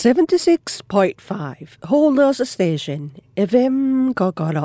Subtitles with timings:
[0.00, 3.02] 76.5 Holders Station
[3.50, 3.76] FM
[4.20, 4.58] กกร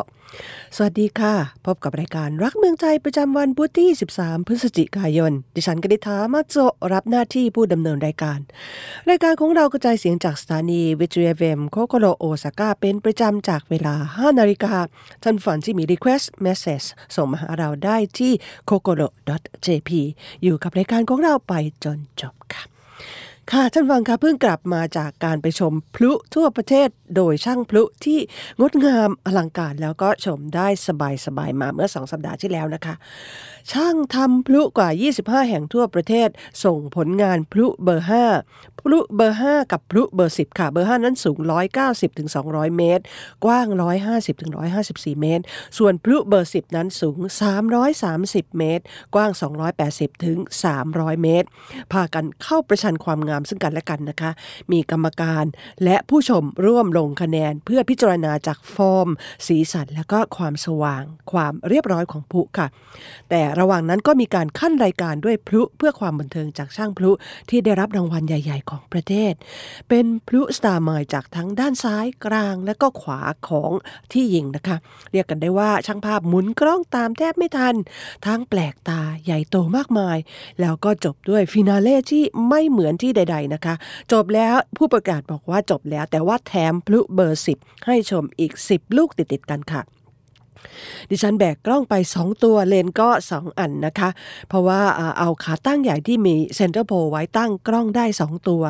[0.76, 1.34] สวัสดีค่ะ
[1.66, 6.56] พบกับรายการรักเมืองใจประจำวันพุธที่ 13 พฤศจิกายน ดิฉันกนิธามาโจ
[6.94, 8.40] รับหน้าที่ผู้ดำเนินรายการ
[9.10, 14.76] รายการของเรากระจายเสียงจากสถานีวิทยุ FM โคโกโรโอซาก้าเป็นประจำจากเวลา 5 นาฬิกา
[15.24, 18.34] ท่านฝันที่มี Request Message ส่งมาหาเราได้ที่
[18.70, 19.92] kokoro.jp
[20.44, 22.75] อยู่กับรายการของเราไปจนจบค่ะ
[23.52, 28.20] ค่ะท่านฟังคะเพิ่งกลับมาจากการไปชมพลุทั่วประเทศโดยช่างพลุที่
[28.60, 30.68] งดงามอลังการแล้วก็ชมได้
[31.26, 32.96] สบายๆมาเมื่อสองสัปดาห์ที่แล้วนะคะ
[33.72, 36.30] ช่างทำพลุกว่า 25 แห่งทั่วประเทศ
[36.64, 38.08] ส่งผลงานพลุเบอร์
[38.44, 41.38] 5 พลุเบอร์ 5 กับพลุเบอร์ 10 ค่ะ เบอร์ 5 นั้นสูง
[42.08, 43.04] 190-200 เมตร
[43.46, 43.68] กว้าง
[44.46, 45.44] 150-154 เมตร
[45.78, 47.18] ส่วนพลุเบอร์ 10 นั้นสูง
[47.88, 48.84] 330 เมตร
[49.16, 49.32] กว้าง
[50.12, 51.48] 280-300 เมตร
[51.94, 54.32] พากันเข้าประชันความงามซึ่งกันและกันนะคะ
[54.72, 55.46] มีกรรมการ
[55.84, 59.10] และผู้ชมร่วมลงคะแนน เพื่อพิจารณาจากฟอร์ม
[59.48, 62.68] สีสันและก็ความสว่าง ความเรียบร้อยของพลุค่ะ
[63.30, 67.12] แต่ระหว่างนั้นก็มีการขั้นรายการด้วยพลุเพื่อความบันเทิงจากช่างพลุ
[67.50, 69.34] ที่ได้รับรางวัลใหญ่ ๆ ของประเทศ
[69.90, 73.72] เป็นพลุสตาร์มายจากทั้งด้านซ้ายกลางและก็ขวาของ
[74.12, 74.78] ที่ยิงนะคะ
[75.12, 77.76] เรียกกันได้ว่าช่างภาพหมุนกล้องตามแทบไม่ทัน
[78.26, 80.18] ทั้งแปลกตาใหญ่โตมากมาย
[80.62, 83.76] แล้วก็จบด้วย finale ที่ไม่เหมือนที่ใดๆนะคะ
[84.12, 89.82] จบแล้วผู้ประกาศบอกว่าจบแล้ว แต่ว่าแถมพลุเบอร์ 10 ให้ชมอีก 10 ลูกติดๆกันค่ะ
[91.10, 94.10] ดิฉันแบกกล้องไป 2 ตัวเลนส์ก็ 2 อันนะคะ
[94.50, 94.82] เพราะว่า
[95.20, 98.64] เอาขาตั้งใหญ่ที่มี center pole ไว้ตั้งกล้องได้ 2 ตัว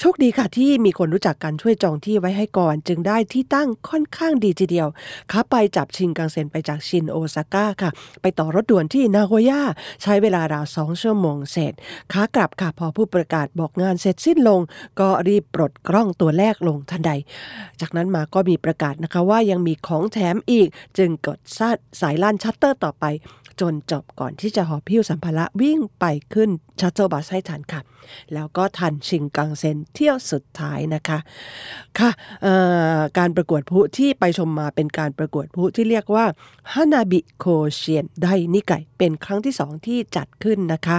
[0.00, 4.88] โชคดีค่ะที่มีคนรู้จักกันช่วยจองที่ไว้ให้ก่อน จึงได้ที่ตั้งค่อนข้างดีทีเดียว
[5.30, 7.90] ขาไปจับชินกังเซ็นไปจากชินโอซาก้าค่ะ
[8.22, 9.62] ไปต่อรถด่วนที่นาโกย่า
[10.02, 11.72] ใช้เวลาราวสองชั่วโมงเสร็จ
[12.12, 14.60] ขากลับค่ะพอผู้ประกาศบอกงานเสร็จสิ้นลง
[15.00, 17.12] ก็รีบปลดกล้องตัวแรกลงทันใด
[17.80, 20.68] จากนั้นมาก็มีประกาศนะคะว่ายังมีของแถมอีก
[20.98, 21.36] จึงกด
[22.00, 23.04] สายลั่นชัตเตอร์ต่อไป
[23.60, 26.04] จนจบก่อนที่จะหอบหิ้วสัมภาระวิ่งไป
[26.34, 27.80] ขึ้น shuttle bus ให้ทันค่ะ
[28.34, 31.18] แล้วก็ทันชิงกังเซนเที่ยวสุดท้ายนะคะ
[31.98, 32.10] ค่ะ
[33.18, 36.24] การประกวดผู้ที่ไปชมมาเป็นการประกวดผู้ที่เรียกว่า
[36.72, 40.98] ฮานาบิโคเชียนไดนิไกเป็นครั้งที่สองที่จัดขึ้นนะคะ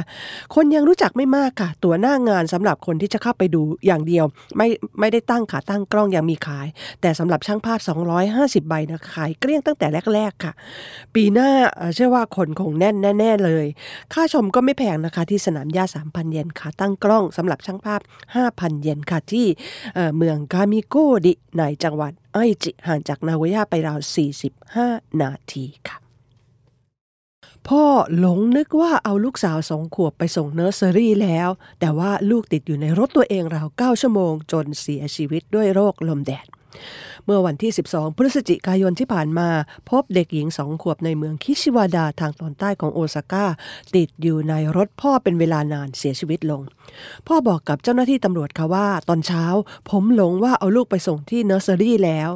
[0.56, 4.26] คนยังรู้จักไม่มากค่ะ ตั๋วหน้างานสำหรับคนที่จะเข้าไปดูอย่างเดียว
[4.58, 4.68] ไม่
[5.00, 6.68] ไม่ได้ตั้งขาตั้งกล้องยังมีขาย
[7.02, 7.80] แต่สำหรับช่างภาพ
[8.24, 10.54] 250 ใบนะขายเกลี้ยงตั้งแต่แรก ๆค่ะ
[11.16, 11.50] ปีหน้า
[11.96, 13.66] เชื่อว่าคนคงแน่นแน่ ๆเลย
[14.14, 18.02] ค่าชมก็ไม่แพงนะคะที่สนามหญ้า3,000 เยนขาตั้งกล้องสำหรับช่างภาพ
[18.42, 19.48] 5,000 เยนค่ะ ที่
[20.18, 20.96] เมืองกามิโก
[21.26, 24.00] ดิในจังหวัดไอจิห่างจากนาโกย่าไปราว
[24.60, 25.98] 45 นาทีค่ะ
[27.68, 27.84] พ่อ
[28.18, 31.50] หลงนึกว่าเอาลูกสาวสองขวบไปส่งเนอร์เซอรี่แล้ว
[31.80, 36.48] แต่ว่าลูกติดอยู่ในรถตัวเองราว9ชั่วโมง จนเสียชีวิตด้วยโรคลมแดด
[37.26, 39.50] เมื่อวันที่ 12 พฤศจิกายนที่ผ่านมา
[39.90, 43.46] พบเด็กหญิงสองขวบในเมืองคิชิวาดาทางตอนใต้ของโอซาก้า
[43.96, 46.62] ติดอยู่ในรถพ่อเป็นเวลานานเสียชีวิตลง
[47.28, 49.46] พ่อบอกกับเจ้าหน้าที่ตำรวจค่ะว่า ตอนเช้า
[49.90, 52.30] ผมหลงว่าเอาลูกไปส่งที่เนอร์เซอรี่แล้ว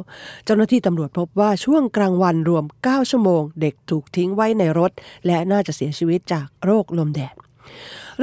[0.44, 4.90] เจ้าหน้าที่ตำรวจพบว่าช่วงกลางวันรวม 9 ชั่วโมง เด็กถูกทิ้งไว้ในรถ
[5.26, 7.34] และน่าจะเสียชีวิตจากโรคลมแดด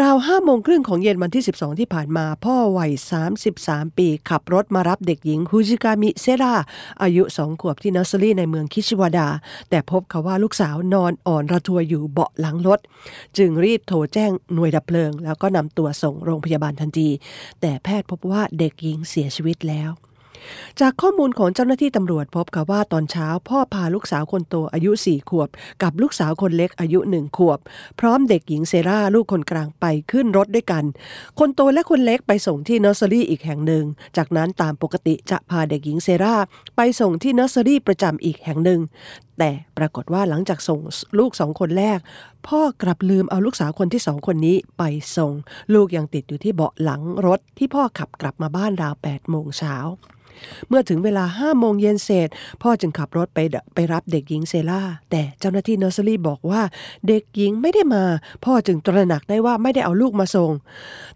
[0.02, 2.92] ราวห้าโมงครึ่งของเย็นวันที่ 12 ที่ผ่านมา พ่อวัย
[3.44, 6.56] 33 ปี ขับรถมารับเด็กหญิงฮูจิกามิเซรา
[7.04, 9.28] อายุ2ขวบที่นอร์เซอรี่ในเมืองคิชิวาดา
[9.70, 12.80] แต่พบเข้าว่าลูกสาวนอนอ่อนระทวยอยู่เบาะหลังรถ
[13.38, 17.10] จึงรีบโทรแจ้งหน่วยดับเพลิง แล้วก็นำตัวส่งโรงพยาบาลทันที
[17.62, 19.92] แต่แพทย์พบว่าเด็กหญิงเสียชีวิตแล้ว
[20.82, 25.50] จากข้อมูลของเจ้าหน้าที่ตำรวจพบค่ะว่าตอนเช้า พ่อพาลูกสาวคนโตอายุ 4 ขวบ
[25.84, 27.60] กับลูกสาวคนเล็กอายุ 1 ขวบ
[28.00, 30.84] พร้อมเด็กหญิงเซราลูกคนกลางไปขึ้นรถด้วยกัน
[31.40, 33.86] คนโตและคนเล็กไปส่งที่เนอร์เซอรี่อีกแห่งหนึ่ง
[34.18, 36.36] จากนั้นตามปกติจะพาเด็กหญิงเซรา
[36.76, 38.82] ไปส่งที่เนอร์เซอรี่ประจำอีกแห่งหนึ่ง
[39.40, 40.80] แต่ปรากฏว่าหลังจากส่ง
[41.20, 42.00] ลูกสองคนแรก
[42.48, 44.84] พ่อกลับลืมเอาลูกสาวคนที่สองคนนี้ไป
[45.18, 45.32] ส่ง
[45.74, 49.76] ลูกยังติดอยู่ที่เบาะหลังรถที่พ่อขับกลับมาบ้านราว8โมงเช้า
[50.70, 52.30] เมื่อถึงเวลา5โมงเย็นเศษ
[52.62, 53.40] พ่อจึงขับรถไป
[53.76, 54.82] ไปรับเด็กหญิงเซรา
[55.12, 56.62] แต่เจ้าหน้าที่เนอร์เซอรี่บอกว่า
[57.08, 58.04] เด็กหญิงไม่ได้มา
[58.46, 60.52] พ่อจึงตระหนักได้ว่าไม่ได้เอาลูกมาส่ง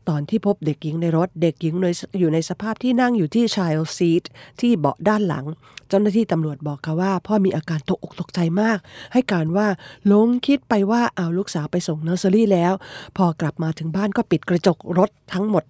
[0.09, 1.73] ตอนที่พบเด็กหญิงในรถ เด็กหญิง
[2.19, 4.23] อยู่ในสภาพที่นั่งอยู่ที่ child seat
[4.59, 5.45] ที่เบาะด้านหลัง
[5.89, 8.77] เจ้าหน้าที่ตำรวจบอกค่ะว่า พ่อมีอาการตกอกตกใจมาก
[9.13, 9.67] ให้การว่า
[10.07, 12.73] หลงคิดไปว่าเอาลูกสาวไปส่งเนอร์เซอรี่แล้ว
[13.17, 15.63] พอกลับมาถึงบ้านก็ปิดกระจกรถทั้งหมด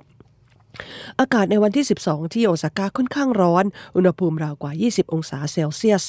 [1.20, 3.66] อากาศในวันที่ 12 ที่โอซาก้าค่อนข้างร้อน
[3.96, 6.04] อุณหภูมิราวกว่า 20 องศาเซลเซียส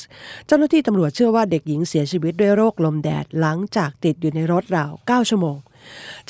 [0.47, 5.59] เจ้าหน้าที่ตำรวจเชื่อว่าเด็กหญิงเสียชีวิตด้วยโรคลมแดดหลังจากติดอยู่ในรถราว 9 ชั่วโมง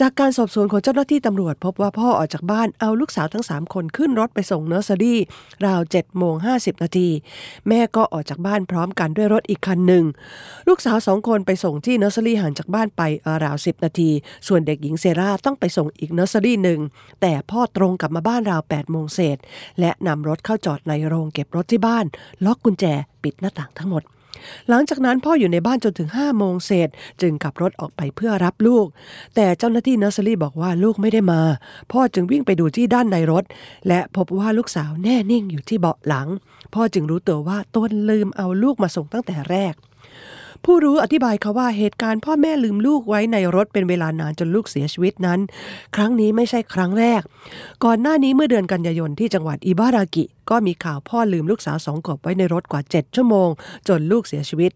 [0.00, 5.20] จากการสอบสวนของเจ้าหน้าที่ตำรวจพบว่าพ่อออกจากบ้านเอาลูกสาวทั้ง 3 คนขึ้นรถไปส่งเนอร์เซอรี่
[5.66, 7.08] ราว7โมง50 นาที
[7.68, 10.04] แม่ก็ออกจากบ้านพร้อมกันด้วยรถอีกคันหนึ่ง
[10.68, 13.02] ลูกสาวสองคนไปส่งที่เนอร์เซอรี่ห่างจากบ้านไป
[13.44, 14.10] ราว 10 นาที
[14.46, 16.80] ส่วนเด็กหญิงเซราต้องไปส่งอีกเนอร์เซอรี่หนึ่ง
[17.20, 19.38] แต่พ่อตรงกลับมาบ้านราว8โมงเศษ
[19.80, 22.04] และนำรถเข้าจอดในโรงเก็บรถที่บ้าน
[22.44, 22.84] ล็อกกุญแจ
[23.22, 24.04] ปิดหน้าต่างทั้งหมด
[24.68, 26.88] หลังจากนั้นพ่ออยู่ในบ้านจนถึง5โมงเศษ
[27.20, 28.86] จึงขับรถออกไปเพื่อรับลูก
[29.34, 31.40] แต่เจ้าหน้าที่เนอร์เซอรี่บอกว่าลูกไม่ได้มา
[31.92, 33.44] พ่อจึงวิ่งไปดูที่ด้านในรถ
[33.88, 36.28] และพบว่าลูกสาวแน่นิ่งอยู่ที่เบาะหลัง
[36.74, 39.74] พ่อจึงรู้ตัวว่าตนลืมเอาลูกมาส่งตั้งแต่แรก
[40.64, 45.40] ผู้รู้อธิบายเขาว่าเหตุการณ์พ่อแม่ลืมลูกไว้ในรถเป็นเวลานานจนลูกเสียชีวิตนั้น
[45.96, 47.20] ครั้งนี้ไม่ใช่ครั้งแรก
[47.84, 53.48] ก่อนหน้านี้เมื่อเดือนกันยายนที่จังหวัดอิบารากิ ก็มีข่าวพ่อลืมลูกสาวสองขวบไว้ในรถกว่า 7 ชั่วโมง
[53.88, 54.72] จนลูกเสียชีวิต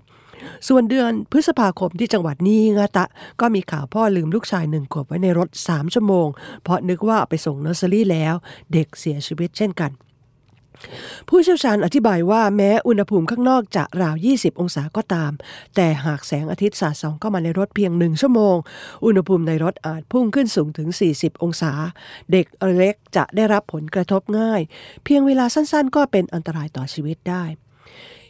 [0.69, 3.05] ส่วนเดือนพฤษภาคมที่จังหวัดนีงาตะ
[3.40, 6.26] ก็มีข่าวพ่อลืมลูกชายหนึ่งขวบไว้ในรถ 3 ชั่วโมง
[6.62, 8.34] เพราะนึกว่าไปส่งเนอร์เซอรี่แล้ว
[8.73, 9.90] เด็กเสียชีวิตเช่นกัน
[11.29, 15.32] ผู้เชี่ยวชาญอธิบายว่าแม้อุณหภูมิข้างนอกจะราว 20 องศาก็ตาม
[15.76, 18.56] แต่หากแสงอาทิตย์สาดส่องเข้ามาในรถเพียงหนึ่งชั่วโมง
[19.05, 21.73] อุณหภูมิในรถอาจพุ่งขึ้นสูงถึง 40 องศา
[22.32, 22.46] เด็ก
[22.76, 24.61] เล็กจะได้รับผลกระทบง่าย
[25.05, 27.44] เพียงเวลาสั้นๆ ก็เป็นอันตรายต่อชีวิตได้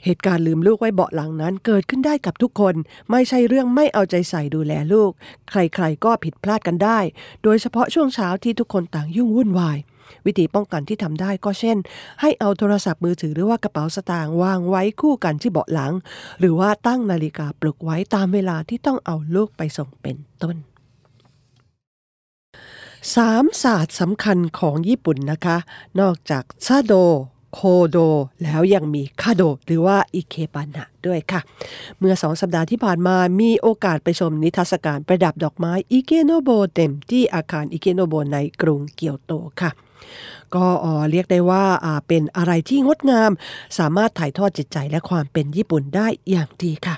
[0.05, 2.75] เหตุการณ์ลืมลูกไว้เบาะหลังนั้นเกิดขึ้นได้กับทุกคน
[3.11, 5.11] ไม่ใช่เรื่องไม่เอาใจใส่ดูแลลูก
[5.51, 6.99] ใครๆก็ผิดพลาดกันได้
[7.43, 9.79] โดยเฉพาะช่วงเช้าที่ทุกคนต่างยุ่งวุ่นวาย
[10.27, 11.77] วิธีป้องกันที่ทำได้ก็เช่น
[12.21, 15.93] ให้เอาโทรศัพท์มือถือหรือว่ากระเป๋าสตางค์วางไว้คู่กันที่เบาะหลัง
[16.39, 20.57] หรือว่าตั้งนาฬิกาปลุกไว้ตามเวลาที่ต้องเอาลูกไปส่งเป็นต้น
[23.17, 25.57] สามศาสตร์สำคัญของญี่ปุ่นนะคะ
[26.01, 26.95] นอกจากซาโด
[27.55, 27.97] โคโด
[28.43, 31.41] แล้วยังมีคาโด หรือว่าอิเคบานะด้วยค่ะ
[31.99, 39.71] เมื่อสองสัปดาห์ที่ผ่านมามีโอกาสไปชมนิทรรศการประดับดอกไม้อิเกโนโบเต็มที่อาคารอิเกโนโบในกรุงเกียวโตค่ะ
[40.55, 40.67] ก็
[41.11, 41.65] เรียกได้ว่า
[42.09, 43.31] เป็นอะไรที่งดงาม
[43.79, 46.95] สามารถถ่ายทอดจิตใจและความเป็นญี่ปุ่นได้อย่างดีค่ะ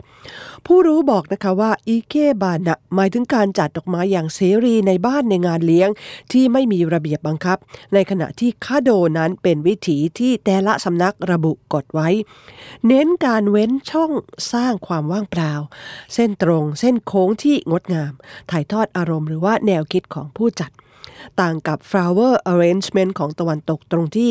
[0.66, 5.88] ผู้รู้บอกนะคะว่าอิเกบานะหมายถึงการจัดดอกไม้อย่างเสรีในบ้านในงานเลี้ยง
[6.32, 7.58] ที่ไม่มีระเบียบบังคับ
[7.94, 12.08] ในขณะที่คาโดนั้นเป็นวิถีที่แต่ละสำนักระบุกฎไว้
[12.86, 14.12] เน้นการเว้นช่อง
[14.52, 15.52] สร้างความว่างเปล่า
[16.14, 18.12] เส้นตรง เส้นโค้งที่งดงาม
[18.50, 20.70] ถ่ายทอดอารมณ์หรือว่าแนวคิดของผู้จัด
[21.40, 24.30] ต่างกับ flower arrangement ของตะวันตกตรงที่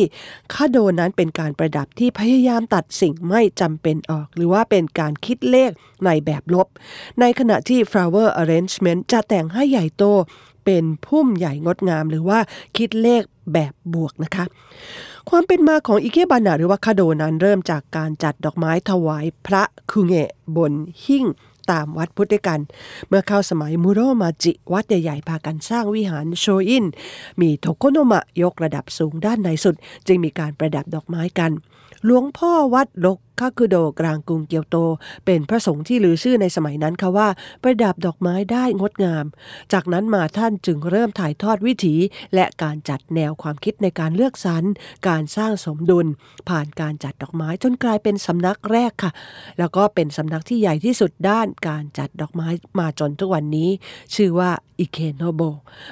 [0.54, 5.72] คาโดนั้นเป็นการประดับที่พยายามตัดสิ่งไม่จำเป็นออก หรือว่าเป็นการคิดเลข
[6.06, 6.68] ในแบบลบ
[7.20, 10.04] ในขณะที่ flower arrangement จะแต่งให้ใหญ่โต
[10.66, 12.40] เป็นพุ่มใหญ่งดงาม หรือว่า
[12.78, 13.24] คิดเลข
[13.54, 14.46] แบบบวกนะคะ
[15.30, 20.74] ความเป็นมาของอิเกบานะหรือว่าคาโดนั้นเริ่มจากการจัดดอกไม้ถวายพระคุเงะบน
[21.06, 21.26] หิ้ง
[21.72, 22.60] ตามวัดพุทธกัน
[23.08, 26.86] เมื่อเข้าสมัยมุโรมาจิ วัดใหญ่ๆพากันสร้างวิหารโชอิน
[27.42, 29.76] มีโทโกโนมะยกระดับสูงด้านในสุด
[30.08, 31.52] จึงมีการประดับดอกไม้กัน
[32.06, 34.78] หลวงพ่อวัดลกคาคุโดกลางกรุงเกียวโต
[35.26, 37.30] เป็นพระสงฆ์ที่ลือชื่อในสมัยนั้นค่ะว่า
[37.64, 39.26] ประดับดอกไม้ได้งดงาม
[39.74, 41.96] จากนั้นมาท่านจึงเริ่มถ่ายทอดวิถี
[42.36, 44.64] และการจัดแนวความคิดในการเลือกสรร
[45.08, 46.08] การสร้างสมดุล
[46.50, 49.12] ผ่านการจัดดอกไม้จนกลายเป็นสำนักแรกค่ะ
[49.60, 52.48] แล้วก็เป็นสำนักที่ใหญ่ที่สุดด้านการจัดดอกไม้
[52.80, 53.70] มาจนทุกวันนี้
[54.16, 55.42] ชื่อว่าอิเคโนโบ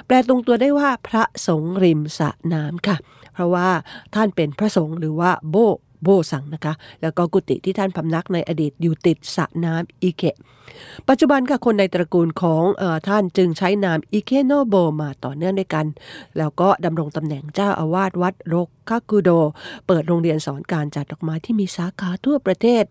[0.06, 2.96] แปลตรงตัวได้ว่าพระสงฆ์ริมสระน้ำค่ะ
[3.34, 3.68] เพราะว่า
[4.14, 5.56] ท่านเป็นพระสงฆ์หรือว่าโบ
[6.02, 10.36] โบสังนะคะ แล้วก็กุฏิที่ท่านพำนักในอดีตอยู่ติดสระน้ำอิเกะ
[11.08, 15.86] ปัจจุบันค่ะคนในตระกูลของออท่านจึงใช้นามอิเคโนโบมาต่อเนื่องด้วยกัน
[16.38, 19.30] แล้วก็ดำรงตำแหน่งเจ้าอาวาสวัดรกคากุโด
[19.86, 22.84] เปิดโรงเรียนสอนการจัดดอกไม้ที่มีสาขาทั่วประเทศ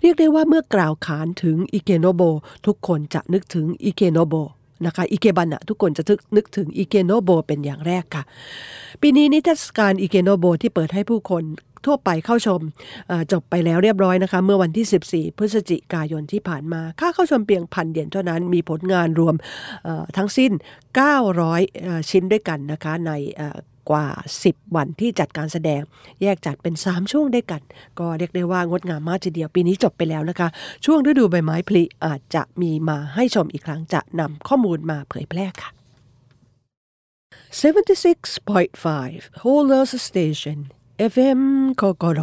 [0.00, 2.22] เรียกได้ว่าเมื่อกล่าวขานถึงอิเกโนโบ
[2.66, 4.34] ทุกคนจะนึกถึงอิเกโนโบ
[4.86, 6.02] นะคะอิเกบานะทุกคนจะ
[6.36, 8.22] นึกถึงอิเกโนโบเป็นอย่างแรกค่ะ
[9.00, 11.42] ปีนี้นิทรรศการอิเกโนโบที่เปิดให้ผู้คน
[11.86, 12.60] ทั่วไปเข้าชม
[13.32, 19.34] จบไปแล้วเรียบร้อยนะคะ เมื่อวันที่ 14 พฤศจิกายนที่ผ่านมา ค่าเข้าชมเพียงพันเหรียญเท่านั้นมีผลงานรวม
[20.16, 20.52] ทั้งสิ้น
[21.30, 23.12] 900 ชิ้นด้วยกันนะคะใน
[23.90, 24.08] กว่า
[24.44, 25.80] 10 วันที่จัดการแสดง
[26.22, 27.62] แยกจัดเป็น 3 ช่วงด้วยกัน
[27.98, 30.48] ก็เรียกได้ว่างดงามมากทีเดียวปีนี้จบไปแล้วนะคะ
[30.84, 35.70] ช่วงฤดูใบไม้ผลิอาจจะมีมาให้ชมอีกครั้งจะนำข้อมูลมาเผยแพร่ค่ะ
[37.60, 40.58] 76.5 Whole Earth Station
[41.12, 41.42] FM
[41.76, 42.20] โกโกโร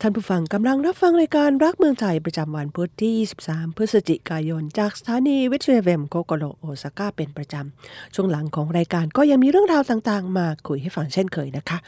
[0.00, 3.12] ท่านผู้ฟังกำลังรับฟังรายการรักเมืองไทยประจำวันพุธที่
[3.46, 11.78] 23 พฤศจิกายน จากสถานีวิทยุ FM โกโกโรโอซาก้าเป็นประจำ ช่วงหลังของรายการก็ยังมีเรื่องราวต่างๆ มาคุยให้ฟังเช่นเคยนะคะ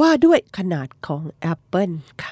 [0.00, 1.90] ว่าด้วยขนาดของแอปเปิล
[2.22, 2.30] ค่ะ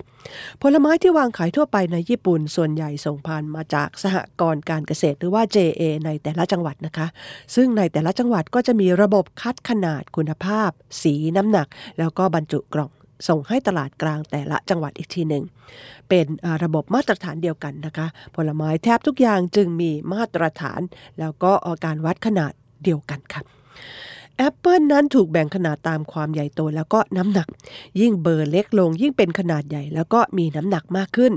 [0.63, 7.07] ผลไม้ที่วางขายทั่วไปในญี่ปุ่น ส่วนใหญ่ส่งผ่านมาจากสหกรณ์การเกษตรหรือว่า JA ในแต่ละจังหวัดนะคะ
[7.55, 10.71] ซึ่งในแต่ละจังหวัดก็จะมีระบบคัดขนาดคุณภาพ
[11.03, 11.67] สีน้ำหนัก
[11.99, 12.93] แล้วก็บรรจุกล่อง
[13.29, 15.45] ส่งให้ตลาดกลางแต่ละจังหวัดอีกทีหนึ่ง
[16.09, 16.27] เป็น
[16.65, 18.07] ระบบมาตรฐานเดียวกันนะคะ
[18.37, 20.81] ผลไม้แทบทุกอย่างจึงมีมาตรฐาน
[21.21, 21.53] แล้วก็
[21.85, 22.53] การวัดขนาด
[22.85, 23.43] เดียวกันค่ะ
[24.37, 27.49] แอปเปิลนั้นถูกแบ่งขนาดตามความใหญ่โตแล้วก็น้ำหนัก
[28.01, 31.33] ยิ่งเบอร์เล็กลงยิ่งเป็นขนาดใหญ่แล้วก็มีน้ำหนักมากขึ้น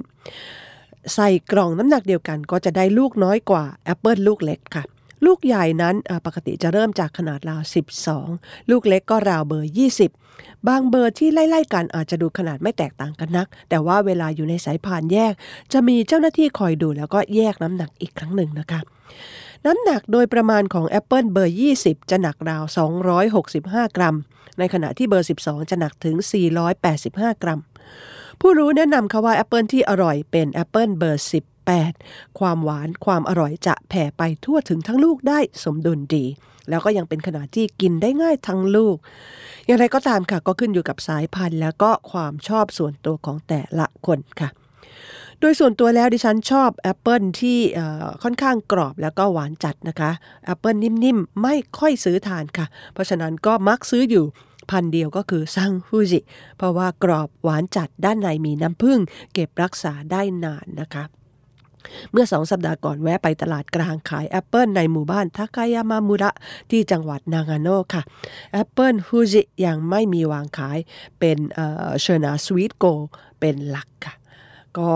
[1.13, 4.83] ใส่กล่องน้ำหนักเดียวกันก็จะได้ลูกน้อยกว่าแอปเปิลลูกเล็กค่ะ
[5.25, 5.95] ลูกใหญ่นั้น
[6.25, 7.61] ปกติจะเริ่มจากขนาดราว
[8.15, 9.71] 12 ลูกเล็กก็ราวเบอร์
[10.17, 15.33] 20 บางเบอร์ที่ไล่ๆกันอาจจะดูขนาดไม่แตกต่างกันนัก แต่ว่าเวลาอยู่ในสายพานแยก
[15.73, 18.79] จะมีเจ้าหน้าที่คอยดูแล้วก็แยกน้ำหนักอีกครั้งหนึ่งนะคะ
[19.65, 22.63] น้ำหนักโดยประมาณของแอปเปิลเบอร์ 20 จะหนักราว
[23.29, 24.15] 265 กรัม
[24.59, 26.15] ในขณะที่เบอร์ 12 จะหนักถึง
[26.79, 27.59] 485 กรัม
[28.41, 36.25] ผู้รู้แนะนำค่ะว่าแอปเปิลที่อร่อยเป็นแอปเปิลเบอร์ 10 8 ความหวานความอร่อยจะแผ่ไปทั่วถึงทั้งลูกได้สมดุลดี
[36.69, 38.97] แล้วก็ยังเป็นขนาดที่กินได้ง่ายทั้งลูก
[39.65, 44.49] อย่างไรก็ตามค่ะก็ขึ้นอยู่กับสายพันธุ์ แล้วก็ความชอบส่วนตัวของแต่ละคนค่ะ
[45.39, 47.59] โดยส่วนตัวแล้วดิฉันชอบแอปเปิลที่
[48.23, 50.11] ค่อนข้างกรอบแล้วก็หวานจัดนะคะ
[50.45, 54.25] แอปเปิลนิ่มๆ ไม่ค่อยซื้อทานค่ะ เพราะฉะนั้นก็มักซื้ออยู่
[54.71, 56.19] พันธุ์เดียวก็คือซังฟูจิ
[56.57, 58.99] เพราะว่ากรอบหวานจัดด้านในมีน้ำผึ้ง
[59.33, 61.03] เก็บรักษาได้นานนะคะ
[62.11, 66.31] เมื่อสองสัปดาห์ก่อนแวะไปตลาดกลางขายแอปเปิลในหมู่บ้านทากายามามุระ
[66.71, 68.01] ที่จังหวัดนางาโนค่ะ
[68.53, 70.77] แอปเปิลฟูจิยังไม่มีวางขาย
[71.19, 72.85] เป็นชินาโนสวีทโกลด์
[73.39, 74.13] เป็นหลักค่ะ
[74.77, 74.89] ก็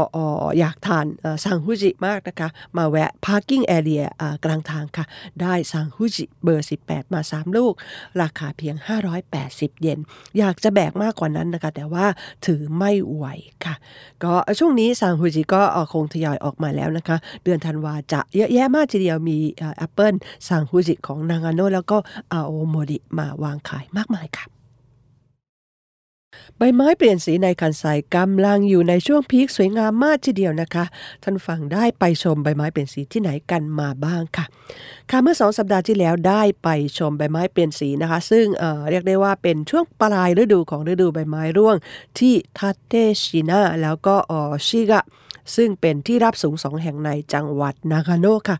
[0.59, 1.05] อยากทาน
[1.43, 4.03] ซังฟูจิมากนะคะ มาแวะ parking area
[4.43, 5.05] กลางทางค่ะ
[5.41, 7.73] ได้ซังฟูจิเบอร์ 18 มา 3 ลูก
[8.21, 8.75] ราคาเพียง
[9.29, 9.99] 580 เยน
[10.37, 12.05] อยากจะแบกมากกว่านั้นนะคะ แต่ว่า
[12.45, 13.25] ถือไม่ไหว
[13.65, 13.75] ค่ะ
[14.23, 15.61] ก็ช่วงนี้ซันฟูจิก็
[15.93, 19.37] คงทยอยออกมาแล้วนะคะ เดือนธันวาจะเยอะแยะมากทีเดียวมี
[19.77, 20.13] แอปเปิล
[20.47, 21.97] ซันฟูจิของนางาโนแล้วก็
[22.31, 24.60] อาโอโมริมาวางขายมากมายค่ะ
[26.57, 27.83] ใบไม้เปลี่ยนสีในคันไซ
[28.15, 30.85] กำลังอยู่ในช่วงพีคสวยงามมากทีเดียวนะคะ
[31.23, 34.45] ท่านผู้ฟังได้ไปชมใบไม้เปลี่ยนสีที่ไหนกันมาบ้างค่ะ
[35.09, 41.75] ค่ะเมื่อสองสัปดาห์ที่แล้วได้ไปชมใบไม้เปลี่ยนสีนะคะ ซึ่งเเรียกได้ว่าเป็นช่วงปลายฤดูของฤดูใบไม้ร่วง
[42.19, 45.01] ที่ทัตเตชินาแล้วก็ออชิกะ
[45.55, 48.57] ซึ่งเป็นที่รับสูงสองแห่งในจังหวัดนากาโนค่ะ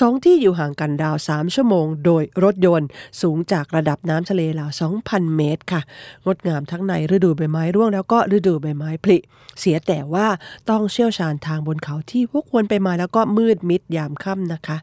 [0.00, 2.88] สองที่อยู่ห่างกันดาว 3 ชั่วโมง โดยรถยนต์
[3.22, 4.70] สูงจากระดับน้ำทะเลราว
[5.02, 5.80] 2,000 เมตรค่ะ
[6.24, 9.18] งดงามทั้งในฤดูใบไม้ร่วงแล้วก็ฤดูใบไม้ผลิ
[9.60, 10.26] เสียแต่ว่า
[10.70, 14.76] ต้องเชี่ยวชาญทางบนเขาที่วกวนไปมาแล้วก็มืดมิดยามค่ำนะคะ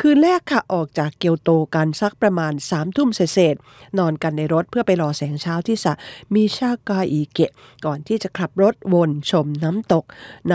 [0.00, 3.54] คืนแรกค่ะออกจากเกียวโตกันสักประมาณ3ามทุ่มเศษ
[3.98, 5.92] นอนกันในรถเพื่อไปรอแสงเช้าที่สะ
[6.34, 7.52] มีชากาอีเกะ
[7.84, 10.04] ก่อนที่จะขับรถวนชมน้ำตก
[10.50, 10.54] ใน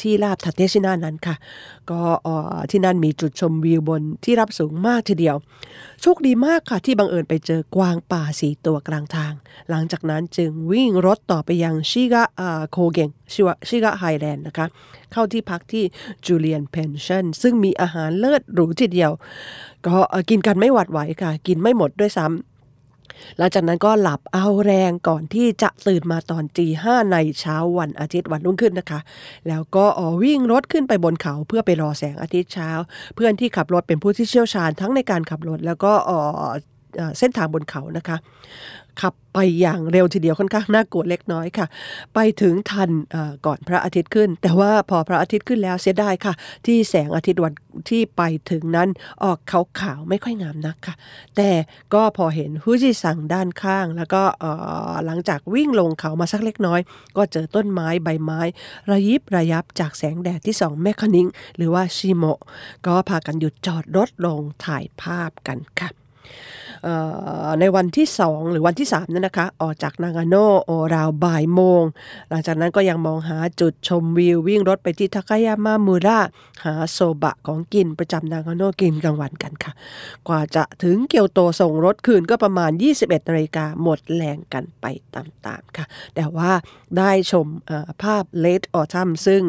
[0.00, 1.36] ที่ลาบทัตเทชินานั้นค่ะ
[1.90, 2.00] ก็
[2.70, 5.36] ที่นั่นมีจุดชมวิวบนที่รับสูงมากทีเดียว
[6.02, 9.32] โชคดีมากค่ะ ที่บังเอิญไปเจอกวางป่าสีตัวกลางทาง
[9.70, 12.24] หลังจากนั้นจึงวิ่งรถต่อไปยังชิกะ
[12.70, 13.10] โคเกง
[13.68, 14.66] ชิกะไฮแลนด์นะคะ
[15.12, 15.84] เข้าที่พักที่
[16.26, 19.10] จูเลียนเพนชั่นซึ่งมีอาหารเลิศหรูทีเดียว
[19.86, 19.96] ก็
[20.30, 22.53] กินกันไม่หวัดไหวค่ะ กินไม่หมดด้วยซ้ำ
[23.38, 29.00] หลังจากนั้นก็หลับเอาแรงก่อนที่จะตื่นมาตอนจีห้าในเช้าวันอาทิตย์วันรุ่งขึ้นนะคะ
[29.48, 32.70] แล้วก็อวิ่งรถขึ้นไปบนเขาเพื่อไปรอแสงอาทิตย์เช้า
[33.16, 35.92] เพื่อนที่ขับรถเป็นผู้ที่เชี่ยวชาญทั้งในการขับรถ แล้วก็
[37.18, 38.16] เส้นทางบนเขานะคะ
[39.02, 41.66] ขับไปอย่างเร็วทีเดียวค่อนข้างน่ากลัวเล็กน้อยค่ะ
[42.14, 42.90] ไปถึงทัน
[43.46, 46.34] ก่อนพระอาทิตย์ขึ้น แต่ว่าพอพระอาทิตย์ขึ้นแล้วเสียดายค่ะ
[46.66, 47.52] ที่แสงอาทิตย์วัน
[47.90, 48.88] ที่ไปถึงนั้น
[49.24, 50.94] ออกขาวๆไม่ค่อยงามนักค่ะ
[51.36, 51.50] แต่
[51.94, 54.22] ก็พอเห็นฮุจิสังด้านข้าง แล้วก็
[55.04, 56.80] หลังจากวิ่งลงเขามาสักเล็กน้อย
[57.16, 58.40] ก็เจอต้นไม้ใบไม้
[58.90, 62.24] ระยิบระยับจากแสงแดดที่สองแมคคนิงหรือว่าชิโม
[62.86, 65.90] ก็พากันหยุดจอดรถลงถ่ายภาพกันค่ะ
[67.60, 71.82] ในวันที่ 2 หรือวันที่ 3นั่นนะคะ ออกจากนางาโนโอราวบ่ายโมง
[72.30, 76.18] หลังจากนั้นก็ยังมองหาจุดชมวิววิ่งรถไปที่ทากายามามูระ
[76.64, 79.72] หาโซบะของกินประจำนางาโนกินกลางวันกันค่ะ
[80.28, 86.50] กว่าจะถึงเกียวโตส่งรถคืนก็ประมาณ 21นาฬิกาหมดแรงกันไปตามๆค่ะ แต่ว่า
[86.98, 87.46] ได้ชม
[88.02, 89.42] ภาพเลดออทัมซึ่ง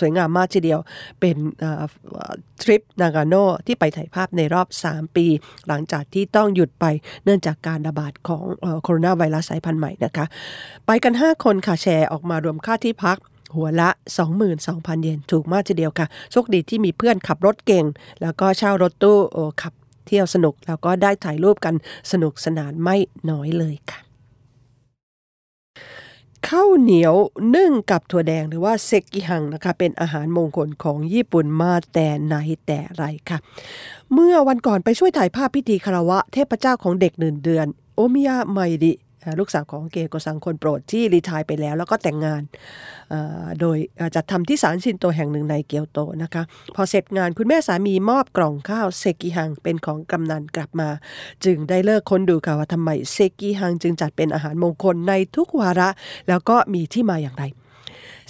[0.00, 0.80] สวยงามมากทีเดียว
[1.20, 1.36] เป็น
[2.62, 3.34] ทริปนางาโน
[3.66, 5.26] ที่ไปถ่ายภาพในรอบ 3 ปี
[5.68, 6.84] หลังจากที่ต้องหยุดยุดไป
[7.24, 8.42] เนื่องจากการระบาดของ
[8.82, 10.26] โคโรนาไวรัสสายพันธุ์ใหม่นะคะ
[10.86, 13.18] ไปกัน 5 คนค่ะแชร์ออกมารวมค่าที่พัก
[13.56, 13.90] หัวละ
[14.46, 17.84] 22,000 เยนถูกมากทีเดียวค่ะ โชคดีที่มีเพื่อนขับรถเก่ง
[18.22, 19.18] แล้วก็เช่ารถตู้
[19.62, 19.72] ขับ
[20.06, 21.74] เที่ยวสนุก แล้วก็ได้ถ่ายรูปกัน
[22.12, 22.96] สนุกสนานไม่
[23.30, 24.00] น้อยเลยค่ะ
[26.48, 27.14] ข้าวเหนียว
[27.54, 32.34] นึ่งกับถั่วแดงหรือว่าเซกิฮังนะคะเป็นอาหารมงคลของญี่ปุ่นมาแต่ไหน
[32.66, 33.38] แต่ไรค่ะ
[34.12, 38.92] เมื่อวันก่อนไปช่วยถ่ายภาพพิธีคารวะเทพเจ้าของเด็กหนึ่งเดือน โอมิยะไมดิ
[39.40, 42.42] ลูกสาวของ芸妓さん คนโปรดที่ retire ไปแล้ว แล้วก็แต่งงาน
[43.60, 43.76] โดย
[44.14, 46.42] จัดทำที่ศาลชินโตแห่งหนึ่งในเกียวโตนะคะ
[46.74, 50.88] พอเสร็จงานคุณแม่สามีมอบกล่องข้าวเซกิฮังเป็นของกำนันกลับมา
[51.44, 55.88] จึงได้เลิกค้นดูค่ะว่าทำไม 赤飯 จึงจัดเป็นอาหารมงคลในทุกวาระ
[56.28, 57.44] แล้วก็มีที่มาอย่างไร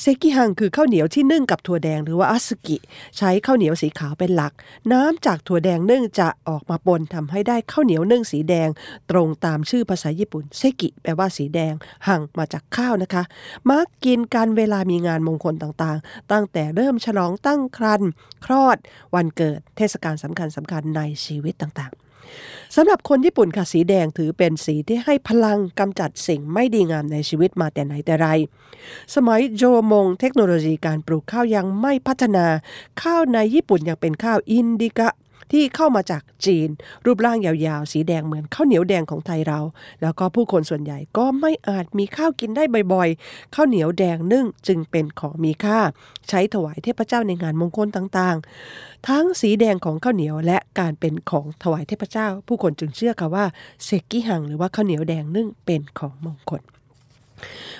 [0.00, 2.76] เซกิฮังคือข้าวเหนียวที่นึ่งกับถั่วแดงหรือว่าอาสกิ
[3.18, 4.52] ใช้ข้าวเหนียวสีขาวเป็นหลัก
[4.92, 8.68] น้ำจากถั่วแดงนึ่งจะออกมาปนทำให้ได้ข้าวเหนียวนึ่งสีแดง
[9.10, 11.74] ตรงตามชื่อภาษาญี่ปุ่นเซกิแปลว่าสีแดง
[12.08, 13.22] หังมาจากข้าวนะคะ
[13.70, 18.10] มักกินกันเวลามีงานมงคลต่างๆ ตั้งแต่เริ่มฉลองตั้งครรภ์
[18.44, 18.76] คลอด
[19.14, 22.03] วันเกิดเทศกาลสำคัญสำคัญในชีวิตต่างๆ
[22.76, 28.26] สำหรับคนญี่ปุ่นค่ะสีแดงถือเป็นสีที่ให้พลังกำจัดสิ่งไม่ดีงามในชีวิตมาแต่ไหนแต่ไร
[29.14, 29.62] สมัยโจ
[29.92, 32.46] มงเทคโนโลยีการปลูกข้าวยังไม่พัฒนา
[33.02, 35.08] ข้าวในญี่ปุ่นยังเป็นข้าวอินดิกะ
[35.52, 36.68] ที่เข้ามาจากจีน
[37.04, 39.60] รูปร่างยาวๆ สีแดงเหมือนข้าวเหนียวแดงของไทยเรา
[40.02, 45.78] แล้วก็ผู้คนส่วนใหญ่ก็ไม่อาจมีข้าวกินได้บ่อยๆ ข้าวเหนียวแดงนึ่งจึงเป็นของมีค่า
[46.28, 53.44] ใช้ถวายเทพเจ้าในงานมงคลต่างๆ ทั้งสีแดงของข้าวเหนียวและการเป็นของถวายเทพเจ้า ผู้คนจึงเชื่อกันว่า
[53.84, 56.62] 赤飯 หรือว่าข้าวเหนียวแดงนึ่งเป็นของมงคล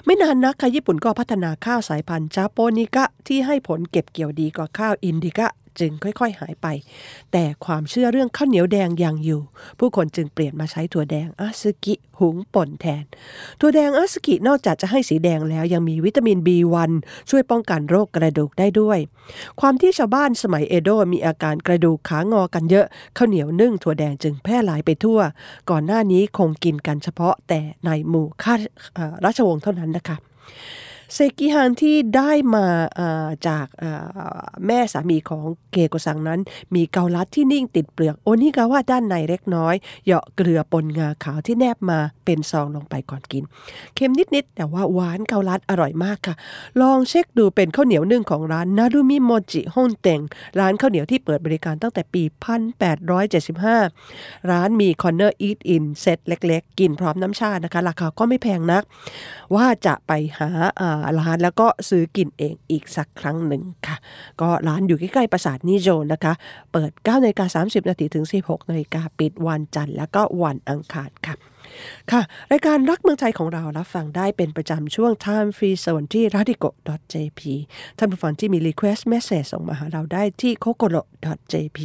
[0.05, 5.49] ไม่นานนักค่ะญี่ปุ่นก็พัฒนาข้าวสายพันธุ์จาโปนิกะที่ให้ผลเก็บเกี่ยวดีกว่าข้าวอินดิกะ
[5.81, 6.67] จึงค่อย ๆ หายไป
[7.33, 9.41] แต่ความเชื่อเรื่องข้าวเหนียวแดงยังอยู่
[9.79, 13.05] ผู้คนจึงเปลี่ยนมาใช้ถั่วแดงอาซึกิหุงปนแทน
[13.61, 16.91] ถั่วแดงอาซึกินอกจากจะให้สีแดงแล้วยังมีวิตามิน B1
[17.31, 18.99] ช่วยป้องกันโรคกระดูกได้ด้วย
[19.61, 25.19] ความที่ชาวบ้านสมัยเอโดมีอาการกระดูกขางอกันเยอะข้าวเหนียวนึ่งถั่วแดงจึงแพร่หลายไปทั่ว
[25.71, 28.55] ก่อนหน้านี้คงกินกันเฉพาะแต่ในหมู่ข้า
[29.25, 30.17] ราชวงศ์เท่านั้นนะคะ
[31.15, 32.67] เซกิฮันที่ได้มา
[33.49, 33.67] จาก
[34.67, 36.41] แม่สามีของเกโกซังนั้น
[36.75, 43.45] มีเกาลัดที่นิ่งติดเปลือกโอนิกาว่าด้านในเล็กน้อยเหยาะเกลือปนงาขาวที่แนบมาเป็นซองลงไปก่อนกิน
[43.95, 46.35] เค็มนิด ๆ แต่ว่าหวานเกาลัดอร่อยมากค่ะ
[46.81, 50.21] ลองเช็คดูเป็นข้าวเหนียวนึ่งของร้านนารุมิโมจิฮงเต็ง
[50.59, 52.23] ร้านข้าวเหนียวที่เปิดบริการตั้งแต่ปี
[53.57, 58.83] 1875 ร้านมี corner eat-in set เล็ก ๆ กินพร้อมน้ำชานะคะ ราคาก็ไม่แพงนัก
[59.55, 60.51] ว่าจะไปหา
[61.21, 63.97] ร้านแล้วก็ซื้อกินเองอีกสักครั้งหนึ่งค่ะ
[64.41, 66.33] ก็ร้านอยู่ใกล้ๆปราสาทนิโจนะคะ
[66.73, 71.37] เปิด9นาฬิกา30 นาทีถึง 16นาฬิกาปิดวันจันทร์แล้วก็วันอังคารค่ะ
[72.13, 77.41] ค่ะ รายการรักเมืองไทยของเรารับฟังได้เป็นประจำช่วง Time Free สวนที่ radiko.jp
[77.99, 81.79] ท่านผู้ฟังที่มี request message ส่งมาหาเราได้ที่ cocolo.jp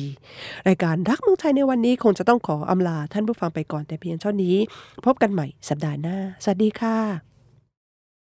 [0.68, 4.56] รายการรักเมืองไทยในวันนี้คงจะต้องขออำลาท่านผู้ฟังไปก่อนแต่เพียงเท่านี้
[5.06, 7.29] พบกันใหม่สัปดาห์หน้า สวัสดีค่ะ